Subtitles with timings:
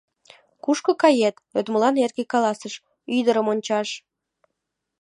[0.63, 2.73] «Кушко кает?» йодмылан эрге каласыш:
[3.17, 3.89] «Ӱдырым ончаш».